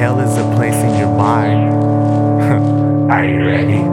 [0.00, 1.60] hell is a place in your mind?
[3.12, 3.84] Are you ready?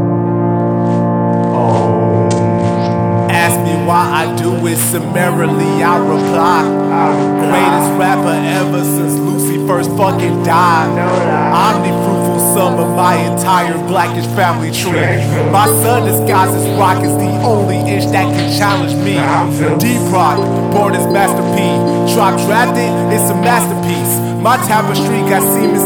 [1.51, 3.27] Oh.
[3.29, 6.63] Ask me why I do it summarily, I reply.
[7.43, 10.97] Greatest rapper ever since Lucy first fucking died.
[10.97, 15.19] I'm the fruitful sum of my entire blackish family tree.
[15.51, 19.19] My son disguised as rock is the only inch that can challenge me.
[19.77, 20.39] Deep rock,
[20.71, 22.15] born as Master P.
[22.15, 24.27] Drop drafted, it's a masterpiece.
[24.41, 25.81] My tapestry got semen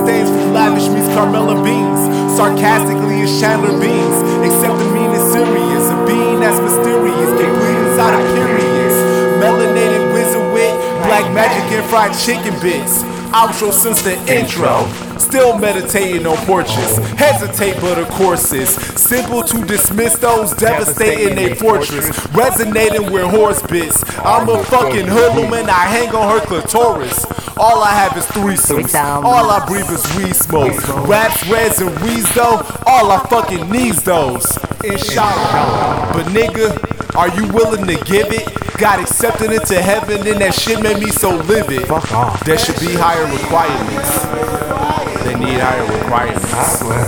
[1.21, 2.36] Carmela beans.
[2.36, 4.18] Sarcastically, it's Chandler beans.
[4.42, 5.86] Except the mean is serious.
[5.92, 7.29] A being that's mysterious.
[7.38, 8.96] Get bleedings out of periods.
[9.38, 10.74] Melanated wizard wit.
[11.06, 13.04] Black magic and fried chicken bits.
[13.38, 15.11] Outro since the intro.
[15.21, 16.98] Still meditating on porches.
[17.18, 18.70] Hesitate, but of courses.
[18.70, 22.10] Simple to dismiss those devastating a fortress.
[22.34, 24.04] Resonating with horse bits.
[24.20, 27.26] I'm a fucking hoodlum and I hang on her clitoris.
[27.57, 28.82] All I have is threesomes.
[28.82, 29.26] Threesome.
[29.26, 31.07] All I breathe is weed smoke.
[31.07, 32.66] Raps, reds, and weeds though.
[32.88, 34.45] All I fucking needs those.
[34.84, 36.12] Inshallah.
[36.14, 38.48] But nigga, are you willing to give it?
[38.80, 41.86] Got accepted into heaven, and that shit made me so livid.
[41.86, 42.44] Fuck off.
[42.44, 44.91] There should be higher requirements.
[45.23, 46.54] They need higher requirements.
[46.54, 47.08] I swear.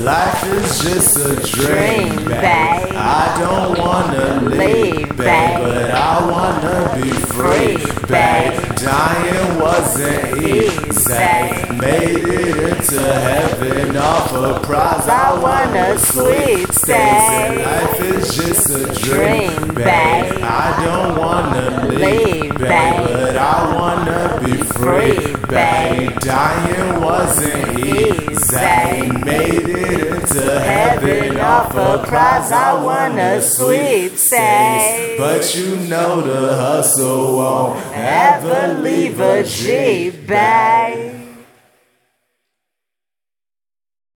[0.00, 2.92] Life is just a dream, Dream, babe.
[2.96, 8.76] I don't wanna Lay live, babe, but I wanna be free, Free, babe.
[8.76, 11.74] Dying wasn't easy.
[11.74, 15.06] Made it into heaven off a prize.
[15.08, 17.64] I wanna sweet Say day.
[17.64, 19.84] life is just a dream, Dream, babe.
[19.84, 20.42] babe.
[20.42, 23.06] I don't wanna live, Leave, babe, babe.
[23.06, 23.23] but
[23.64, 26.18] I wanna be free, babe.
[26.20, 29.08] Dying wasn't easy.
[29.24, 32.52] Made it into heaven off a prize.
[32.52, 34.30] I wanna taste.
[34.30, 41.03] taste, but you know the hustle won't Ever leave a G, babe.